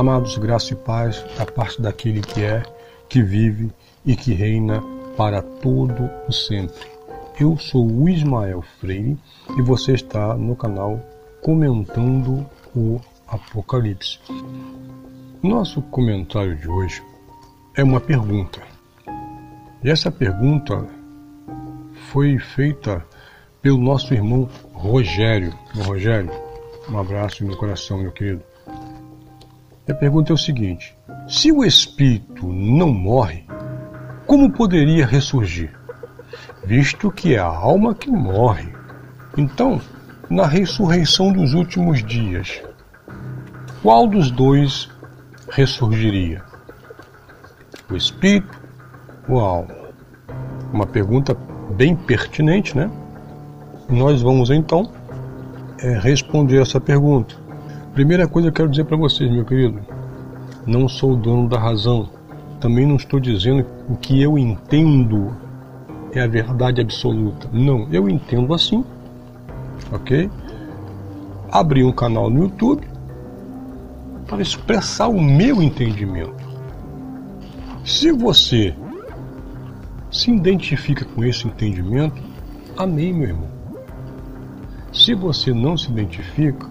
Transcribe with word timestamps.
Amados, 0.00 0.38
graça 0.38 0.72
e 0.72 0.76
paz 0.76 1.22
da 1.36 1.44
parte 1.44 1.82
daquele 1.82 2.22
que 2.22 2.42
é, 2.42 2.62
que 3.06 3.22
vive 3.22 3.70
e 4.02 4.16
que 4.16 4.32
reina 4.32 4.82
para 5.14 5.42
todo 5.42 6.08
o 6.26 6.32
sempre. 6.32 6.88
Eu 7.38 7.58
sou 7.58 7.86
o 7.86 8.08
Ismael 8.08 8.62
Freire 8.62 9.18
e 9.58 9.60
você 9.60 9.92
está 9.92 10.34
no 10.38 10.56
canal 10.56 10.98
comentando 11.42 12.46
o 12.74 12.98
Apocalipse. 13.28 14.18
Nosso 15.42 15.82
comentário 15.82 16.56
de 16.56 16.66
hoje 16.66 17.02
é 17.76 17.84
uma 17.84 18.00
pergunta. 18.00 18.62
E 19.84 19.90
essa 19.90 20.10
pergunta 20.10 20.88
foi 22.10 22.38
feita 22.38 23.04
pelo 23.60 23.76
nosso 23.76 24.14
irmão 24.14 24.48
Rogério. 24.72 25.52
Rogério, 25.74 26.30
um 26.88 26.96
abraço 26.96 27.44
no 27.44 27.54
coração, 27.54 27.98
meu 27.98 28.12
querido. 28.12 28.49
A 29.88 29.94
pergunta 29.94 30.32
é 30.32 30.34
o 30.34 30.38
seguinte: 30.38 30.96
se 31.26 31.50
o 31.50 31.64
espírito 31.64 32.46
não 32.46 32.92
morre, 32.92 33.44
como 34.26 34.50
poderia 34.50 35.06
ressurgir? 35.06 35.72
Visto 36.64 37.10
que 37.10 37.34
é 37.34 37.38
a 37.38 37.46
alma 37.46 37.94
que 37.94 38.10
morre. 38.10 38.72
Então, 39.36 39.80
na 40.28 40.46
ressurreição 40.46 41.32
dos 41.32 41.54
últimos 41.54 42.04
dias, 42.04 42.62
qual 43.82 44.06
dos 44.06 44.30
dois 44.30 44.88
ressurgiria? 45.50 46.42
O 47.90 47.96
espírito 47.96 48.60
ou 49.28 49.40
a 49.40 49.48
alma? 49.48 49.74
Uma 50.72 50.86
pergunta 50.86 51.36
bem 51.76 51.96
pertinente, 51.96 52.76
né? 52.76 52.90
Nós 53.88 54.22
vamos 54.22 54.50
então 54.50 54.92
é, 55.82 55.98
responder 55.98 56.60
essa 56.60 56.80
pergunta. 56.80 57.34
Primeira 57.94 58.28
coisa 58.28 58.48
que 58.48 58.52
eu 58.52 58.56
quero 58.64 58.70
dizer 58.70 58.84
para 58.84 58.96
vocês, 58.96 59.30
meu 59.30 59.44
querido, 59.44 59.80
não 60.66 60.88
sou 60.88 61.12
o 61.12 61.16
dono 61.16 61.48
da 61.48 61.58
razão. 61.58 62.08
Também 62.60 62.86
não 62.86 62.96
estou 62.96 63.18
dizendo 63.18 63.66
o 63.88 63.96
que 63.96 64.22
eu 64.22 64.38
entendo 64.38 65.34
é 66.12 66.20
a 66.20 66.26
verdade 66.26 66.80
absoluta. 66.80 67.48
Não, 67.52 67.88
eu 67.92 68.08
entendo 68.08 68.54
assim, 68.54 68.84
ok? 69.92 70.30
Abri 71.50 71.84
um 71.84 71.92
canal 71.92 72.30
no 72.30 72.44
YouTube 72.44 72.86
para 74.26 74.42
expressar 74.42 75.08
o 75.08 75.20
meu 75.20 75.62
entendimento. 75.62 76.48
Se 77.84 78.12
você 78.12 78.74
se 80.10 80.30
identifica 80.30 81.04
com 81.04 81.24
esse 81.24 81.46
entendimento, 81.46 82.22
amém, 82.76 83.12
meu 83.12 83.28
irmão. 83.28 83.48
Se 84.92 85.14
você 85.14 85.52
não 85.52 85.76
se 85.76 85.90
identifica, 85.90 86.68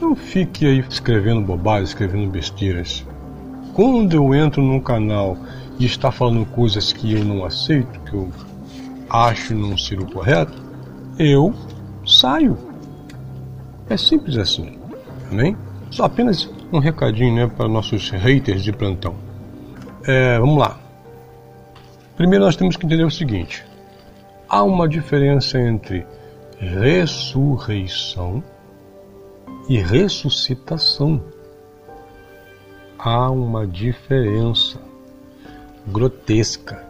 não 0.00 0.14
fique 0.14 0.66
aí 0.66 0.78
escrevendo 0.88 1.40
bobagens, 1.40 1.90
escrevendo 1.90 2.30
besteiras. 2.30 3.04
Quando 3.74 4.14
eu 4.14 4.34
entro 4.34 4.62
num 4.62 4.80
canal 4.80 5.36
e 5.78 5.84
está 5.84 6.10
falando 6.10 6.44
coisas 6.46 6.92
que 6.92 7.12
eu 7.12 7.24
não 7.24 7.44
aceito, 7.44 8.00
que 8.00 8.14
eu 8.14 8.28
acho 9.08 9.54
não 9.54 9.76
ser 9.76 10.00
o 10.00 10.06
correto, 10.06 10.52
eu 11.18 11.54
saio. 12.06 12.56
É 13.88 13.96
simples 13.96 14.36
assim. 14.36 14.78
Amém? 15.30 15.56
Só 15.90 16.04
apenas 16.04 16.50
um 16.72 16.78
recadinho 16.78 17.34
né, 17.34 17.46
para 17.46 17.68
nossos 17.68 18.10
haters 18.10 18.62
de 18.62 18.72
plantão. 18.72 19.14
É, 20.06 20.38
vamos 20.38 20.58
lá. 20.58 20.78
Primeiro 22.16 22.44
nós 22.44 22.56
temos 22.56 22.76
que 22.76 22.84
entender 22.84 23.04
o 23.04 23.10
seguinte: 23.10 23.64
há 24.48 24.62
uma 24.62 24.88
diferença 24.88 25.58
entre 25.58 26.06
ressurreição 26.58 28.42
e 29.68 29.78
ressuscitação. 29.78 31.22
Há 32.98 33.30
uma 33.30 33.66
diferença 33.66 34.80
grotesca 35.86 36.84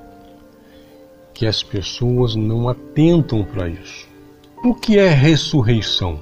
que 1.35 1.47
as 1.47 1.63
pessoas 1.63 2.35
não 2.35 2.69
atentam 2.69 3.45
para 3.45 3.69
isso. 3.69 4.09
O 4.65 4.75
que 4.75 4.99
é 4.99 5.09
ressurreição? 5.09 6.21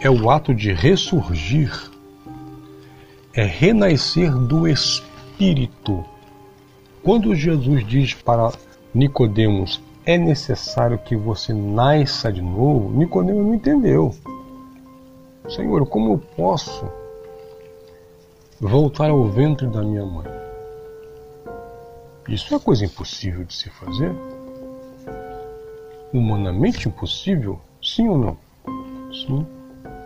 É 0.00 0.10
o 0.10 0.30
ato 0.30 0.54
de 0.54 0.72
ressurgir, 0.72 1.72
é 3.34 3.42
renascer 3.42 4.32
do 4.32 4.66
espírito. 4.68 6.04
Quando 7.02 7.34
Jesus 7.34 7.86
diz 7.86 8.14
para 8.14 8.52
Nicodemos, 8.94 9.80
é 10.04 10.16
necessário 10.16 10.98
que 10.98 11.16
você 11.16 11.52
nasça 11.52 12.32
de 12.32 12.42
novo, 12.42 12.96
Nicodemos 12.96 13.44
não 13.44 13.54
entendeu. 13.54 14.14
Senhor, 15.48 15.86
como 15.86 16.12
eu 16.12 16.18
posso 16.36 16.86
voltar 18.60 19.08
ao 19.08 19.24
ventre 19.24 19.66
da 19.66 19.82
minha 19.82 20.04
mãe? 20.04 20.26
Isso 22.28 22.54
é 22.54 22.58
coisa 22.58 22.84
impossível 22.84 23.44
de 23.44 23.54
se 23.54 23.70
fazer? 23.70 24.12
Humanamente 26.12 26.86
impossível? 26.86 27.58
Sim 27.82 28.08
ou 28.08 28.18
não? 28.18 28.36
Sim. 29.10 29.46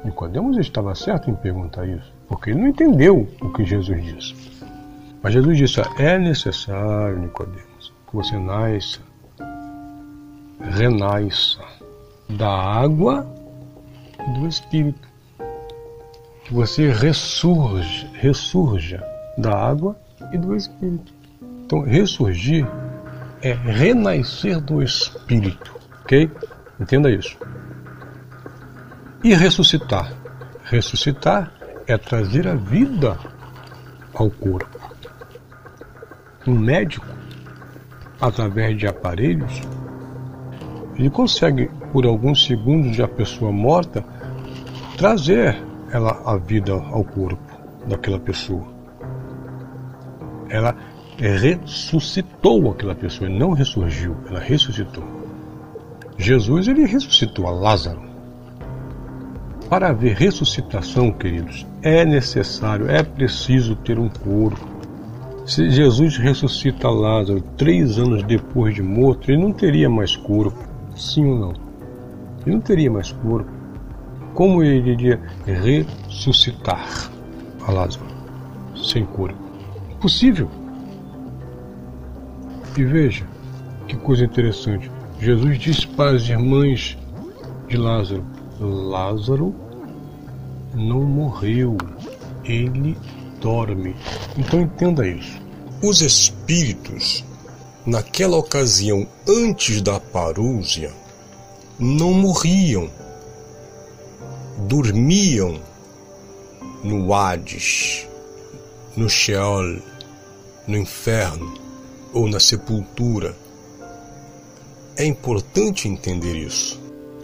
Nicodemos 0.05 0.57
estava 0.59 0.95
certo 0.95 1.29
em 1.29 1.35
perguntar 1.35 1.89
isso, 1.89 2.13
porque 2.29 2.51
ele 2.51 2.61
não 2.61 2.69
entendeu 2.69 3.29
o 3.41 3.53
que 3.53 3.65
Jesus 3.65 4.03
disse. 4.05 4.35
Mas 5.21 5.33
Jesus 5.33 5.59
disse: 5.59 5.81
é 5.99 6.19
necessário, 6.19 7.19
Nicodemos, 7.19 7.93
que 8.09 8.15
você 8.15 8.39
nasça, 8.39 9.01
renasça 10.61 11.61
da 12.29 12.49
água 12.49 13.27
do 14.35 14.47
Espírito 14.47 15.12
que 16.53 16.57
você 16.57 16.93
ressurge, 16.93 18.07
ressurja 18.13 19.03
da 19.39 19.57
água 19.57 19.97
e 20.31 20.37
do 20.37 20.55
Espírito. 20.55 21.11
Então, 21.65 21.81
ressurgir 21.81 22.67
é 23.41 23.55
renascer 23.55 24.61
do 24.61 24.83
Espírito, 24.83 25.75
ok? 26.03 26.31
Entenda 26.79 27.11
isso. 27.11 27.39
E 29.25 29.35
ressuscitar. 29.35 30.13
Ressuscitar 30.65 31.51
é 31.87 31.97
trazer 31.97 32.47
a 32.47 32.55
vida 32.55 33.19
ao 34.13 34.31
corpo. 34.31 34.79
Um 36.47 36.59
médico, 36.59 37.07
através 38.21 38.77
de 38.77 38.87
aparelhos, 38.87 39.63
ele 40.97 41.09
consegue, 41.09 41.71
por 41.95 42.05
alguns 42.05 42.45
segundos 42.45 42.95
de 42.95 43.03
a 43.03 43.09
pessoa 43.09 43.51
morta, 43.51 44.05
trazer 44.99 45.72
ela 45.93 46.23
a 46.25 46.37
vida 46.37 46.73
ao 46.73 47.05
corpo 47.05 47.61
daquela 47.87 48.19
pessoa. 48.19 48.67
Ela 50.49 50.75
ressuscitou 51.19 52.71
aquela 52.71 52.95
pessoa, 52.95 53.29
não 53.29 53.53
ressurgiu, 53.53 54.17
ela 54.27 54.41
ressuscitou. 54.41 55.05
Jesus 56.17 56.67
ele 56.67 56.87
ressuscitou 56.87 57.47
a 57.47 57.51
Lázaro. 57.51 58.11
Para 59.69 59.91
haver 59.91 60.17
ressuscitação, 60.17 61.13
queridos, 61.13 61.67
é 61.83 62.05
necessário, 62.05 62.91
é 62.91 63.03
preciso 63.03 63.77
ter 63.77 63.99
um 63.99 64.09
corpo. 64.09 64.73
Se 65.47 65.71
Jesus 65.71 66.17
ressuscita 66.17 66.89
Lázaro 66.89 67.43
três 67.57 67.99
anos 67.99 68.23
depois 68.23 68.75
de 68.75 68.83
morto, 68.83 69.31
ele 69.31 69.43
não 69.43 69.53
teria 69.53 69.89
mais 69.91 70.17
corpo, 70.17 70.59
sim 70.95 71.25
ou 71.25 71.39
não? 71.39 71.53
Ele 72.45 72.57
não 72.57 72.61
teria 72.61 72.91
mais 72.91 73.13
corpo 73.13 73.62
como 74.35 74.63
ele 74.63 74.93
iria 74.93 75.21
ressuscitar 75.45 77.11
a 77.67 77.73
Lázaro 77.73 78.07
sem 78.77 79.05
cura? 79.05 79.35
Impossível. 79.91 80.49
E 82.77 82.85
veja 82.85 83.27
que 83.87 83.97
coisa 83.97 84.25
interessante. 84.25 84.91
Jesus 85.21 85.59
disse 85.59 85.87
para 85.87 86.17
as 86.17 86.29
irmãs 86.29 86.97
de 87.69 87.77
Lázaro: 87.77 88.25
Lázaro 88.59 89.55
não 90.75 91.03
morreu, 91.03 91.77
ele 92.45 92.97
dorme. 93.41 93.95
Então 94.37 94.63
entenda 94.63 95.07
isso. 95.07 95.41
Os 95.83 96.01
espíritos, 96.01 97.25
naquela 97.85 98.37
ocasião 98.37 99.07
antes 99.29 99.83
da 99.83 100.01
parúzia, 100.01 100.91
não 101.79 102.15
morriam 102.15 102.89
dormiam 104.59 105.61
no 106.85 107.13
Hades, 107.15 108.07
no 108.97 109.09
Sheol, 109.09 109.81
no 110.67 110.77
inferno 110.77 111.53
ou 112.13 112.29
na 112.29 112.39
sepultura. 112.39 113.37
É 114.97 115.05
importante 115.05 115.89
entender 115.89 116.37
isso. 116.37 116.81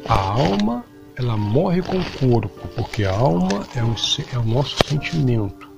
A 0.06 0.14
alma, 0.14 0.84
ela 1.16 1.36
morre 1.36 1.82
com 1.82 1.98
o 1.98 2.10
corpo, 2.18 2.68
porque 2.68 3.04
a 3.04 3.12
alma 3.12 3.66
é 3.74 3.82
o, 3.82 3.94
é 4.32 4.38
o 4.38 4.44
nosso 4.44 4.76
sentimento. 4.86 5.68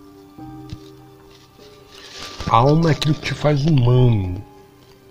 A 2.49 2.57
alma 2.57 2.91
é 2.91 2.93
aquilo 2.93 3.15
que 3.15 3.27
te 3.29 3.35
faz 3.35 3.65
humano. 3.65 4.45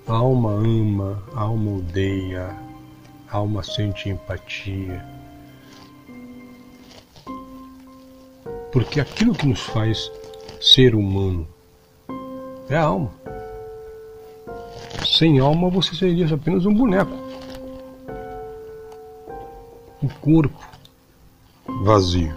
A 0.07 0.13
alma 0.13 0.51
ama, 0.51 1.21
a 1.35 1.41
alma 1.41 1.77
odeia, 1.77 2.55
a 3.29 3.37
alma 3.37 3.61
sente 3.61 4.09
empatia 4.09 5.18
Porque 8.71 8.99
aquilo 8.99 9.33
que 9.33 9.47
nos 9.47 9.61
faz 9.61 10.11
ser 10.61 10.93
humano 10.95 11.47
é 12.69 12.75
a 12.75 12.83
alma. 12.83 13.11
Sem 15.05 15.39
alma 15.39 15.69
você 15.69 15.95
seria 15.95 16.33
apenas 16.33 16.65
um 16.65 16.73
boneco. 16.73 17.11
Um 20.01 20.07
corpo 20.21 20.69
vazio. 21.83 22.33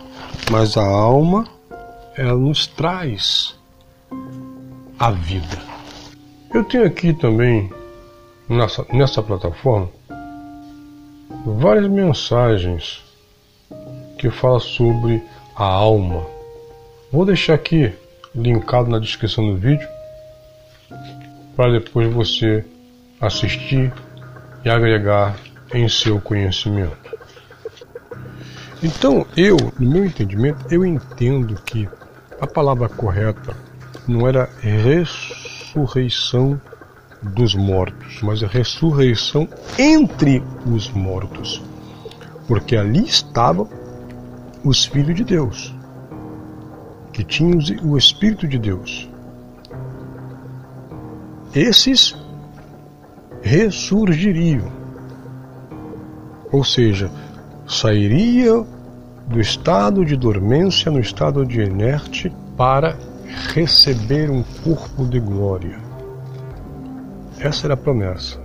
Mas 0.51 0.77
a 0.77 0.85
alma, 0.85 1.47
ela 2.17 2.35
nos 2.35 2.67
traz 2.67 3.59
a 4.99 5.11
vida. 5.11 5.59
Eu 6.53 6.65
tenho 6.65 6.85
aqui 6.85 7.13
também, 7.13 7.73
nessa, 8.49 8.87
nessa 8.93 9.23
plataforma, 9.23 9.89
várias 11.45 11.89
mensagens 11.89 13.03
que 14.19 14.31
falam 14.31 14.61
sobre 14.61 15.23
a 15.57 15.65
alma. 15.65 16.27
Vou 17.11 17.25
deixar 17.25 17.55
aqui 17.55 17.93
linkado 18.35 18.91
na 18.91 18.99
descrição 18.99 19.47
do 19.47 19.57
vídeo 19.57 19.87
para 21.55 21.73
depois 21.73 22.13
você 22.13 22.65
assistir 23.21 23.93
e 24.65 24.71
agregar 24.71 25.37
em 25.75 25.89
seu 25.89 26.21
conhecimento. 26.21 26.97
Então, 28.83 29.27
eu, 29.37 29.57
no 29.79 29.91
meu 29.91 30.05
entendimento, 30.05 30.67
eu 30.71 30.85
entendo 30.85 31.55
que 31.63 31.89
a 32.41 32.47
palavra 32.47 32.89
correta 32.89 33.57
não 34.09 34.27
era 34.27 34.49
ressurreição 34.61 36.61
dos 37.23 37.55
mortos, 37.55 38.21
mas 38.23 38.43
a 38.43 38.49
ressurreição 38.49 39.49
entre 39.79 40.43
os 40.67 40.91
mortos. 40.91 41.63
Porque 42.49 42.77
ali 42.77 43.05
estavam 43.05 43.69
os 44.65 44.85
filhos 44.85 45.15
de 45.15 45.25
Deus, 45.25 45.75
que 47.13 47.25
tinham 47.25 47.59
o 47.85 47.97
Espírito 47.97 48.47
de 48.47 48.59
Deus. 48.59 49.09
Esses 51.55 52.17
ressurgiriam, 53.43 54.71
ou 56.51 56.65
seja, 56.65 57.11
sairia 57.67 58.65
do 59.27 59.41
estado 59.41 60.05
de 60.05 60.17
dormência 60.17 60.91
no 60.91 61.01
estado 61.01 61.45
de 61.45 61.61
inerte 61.61 62.33
para 62.57 62.97
receber 63.55 64.31
um 64.31 64.43
corpo 64.63 65.05
de 65.07 65.19
glória. 65.19 65.79
Essa 67.39 67.67
era 67.67 67.75
a 67.75 67.77
promessa. 67.77 68.39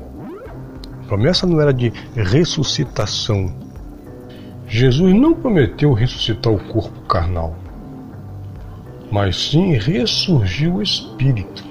A 1.03 1.07
promessa 1.07 1.45
não 1.45 1.61
era 1.61 1.73
de 1.73 1.91
ressuscitação. 2.15 3.66
Jesus 4.67 5.13
não 5.13 5.33
prometeu 5.33 5.93
ressuscitar 5.93 6.51
o 6.51 6.59
corpo 6.59 6.99
carnal, 7.01 7.55
mas 9.09 9.49
sim 9.49 9.71
ressurgir 9.77 10.75
o 10.75 10.81
espírito. 10.81 11.63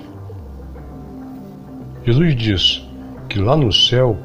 Jesus 2.06 2.34
diz 2.34 2.88
que 3.28 3.38
lá 3.38 3.54
no 3.54 3.70
céu 3.70 4.16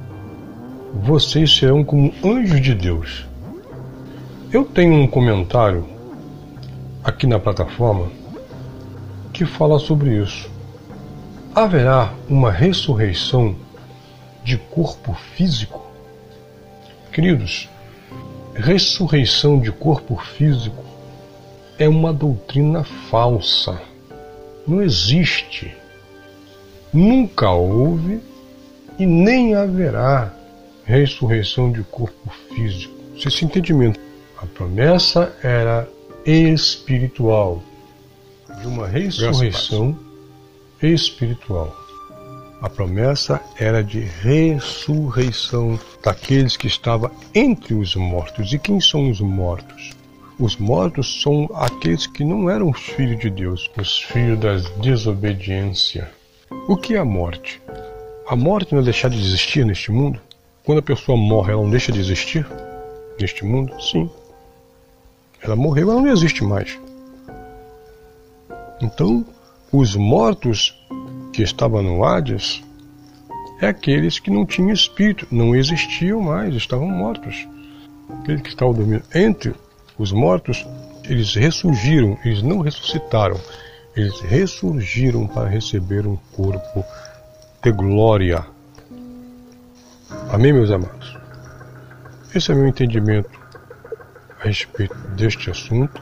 vocês 1.04 1.54
serão 1.54 1.84
como 1.84 2.14
anjos 2.24 2.62
de 2.62 2.74
Deus. 2.74 3.26
Eu 4.54 4.64
tenho 4.64 4.94
um 4.94 5.08
comentário 5.08 5.86
aqui 7.04 7.28
na 7.28 7.40
plataforma 7.40 8.10
que 9.34 9.46
fala 9.46 9.80
sobre 9.80 10.22
isso. 10.22 10.50
Haverá 11.54 12.14
uma 12.30 12.52
ressurreição 12.52 13.54
de 14.46 14.58
corpo 14.58 15.14
físico? 15.14 15.86
Queridos, 17.12 17.70
ressurreição 18.56 19.60
de 19.60 19.72
corpo 19.72 20.16
físico 20.16 20.84
é 21.78 21.88
uma 21.88 22.14
doutrina 22.14 22.84
falsa. 22.84 23.82
Não 24.68 24.82
existe. 24.82 25.76
Nunca 26.94 27.50
houve 27.50 28.22
e 29.00 29.06
nem 29.06 29.56
haverá 29.56 30.34
ressurreição 30.84 31.72
de 31.72 31.82
corpo 31.84 32.32
físico. 32.54 32.94
Esse 33.16 33.46
entendimento. 33.46 34.00
A 34.38 34.46
promessa 34.46 35.36
era 35.44 35.88
espiritual, 36.26 37.62
de 38.60 38.68
uma 38.68 38.88
ressurreição 38.88 39.98
espiritual. 40.82 41.81
A 42.62 42.70
promessa 42.70 43.42
era 43.58 43.84
de 43.84 44.00
ressurreição 44.00 45.80
daqueles 46.04 46.56
que 46.56 46.68
estavam 46.68 47.10
entre 47.34 47.74
os 47.74 47.96
mortos. 47.96 48.54
E 48.54 48.60
quem 48.60 48.80
são 48.80 49.10
os 49.10 49.20
mortos? 49.20 49.90
Os 50.38 50.56
mortos 50.58 51.24
são 51.24 51.50
aqueles 51.56 52.06
que 52.06 52.24
não 52.24 52.48
eram 52.48 52.70
os 52.70 52.80
filhos 52.80 53.20
de 53.20 53.32
Deus, 53.32 53.68
os 53.76 54.04
filhos 54.04 54.40
da 54.40 54.58
desobediência. 54.80 56.12
O 56.68 56.78
que 56.78 56.94
é 56.94 57.00
a 57.00 57.06
morte? 57.06 57.60
A 58.28 58.36
morte 58.36 58.74
não 58.74 58.82
é 58.82 58.84
deixar 58.84 59.10
de 59.10 59.18
existir 59.18 59.66
neste 59.66 59.92
mundo? 59.92 60.22
Quando 60.64 60.78
a 60.78 60.84
pessoa 60.84 61.18
morre, 61.18 61.54
ela 61.54 61.64
não 61.64 61.70
deixa 61.72 61.92
de 61.92 62.00
existir 62.00 62.48
neste 63.20 63.44
mundo? 63.44 63.74
Sim. 63.82 64.08
Ela 65.42 65.56
morreu, 65.56 65.90
ela 65.90 66.02
não 66.02 66.12
existe 66.12 66.44
mais. 66.44 66.80
Então, 68.80 69.26
os 69.72 69.96
mortos 69.96 70.81
que 71.32 71.42
estavam 71.42 71.82
no 71.82 72.04
Hades 72.04 72.64
é 73.62 73.68
aqueles 73.68 74.20
que 74.20 74.32
não 74.32 74.46
tinham 74.46 74.72
espírito, 74.72 75.28
não 75.32 75.56
existiam 75.56 76.20
mais, 76.20 76.56
estavam 76.56 76.88
mortos. 76.88 77.48
Aqueles 78.20 78.42
que 78.42 78.50
estavam 78.50 78.74
dormindo 78.74 79.04
entre 79.14 79.54
os 79.98 80.12
mortos, 80.12 80.66
eles 81.06 81.36
ressurgiram, 81.36 82.18
eles 82.26 82.42
não 82.42 82.60
ressuscitaram, 82.60 83.40
eles 83.96 84.20
ressurgiram 84.22 85.28
para 85.28 85.48
receber 85.48 86.08
um 86.08 86.18
corpo 86.36 86.84
de 87.62 87.72
glória. 87.72 88.46
Amém, 90.32 90.52
meus 90.52 90.72
amados? 90.72 91.18
Esse 92.34 92.52
é 92.52 92.56
meu 92.56 92.68
entendimento 92.68 93.30
a 94.40 94.48
respeito 94.48 94.98
deste 95.16 95.52
assunto. 95.52 96.02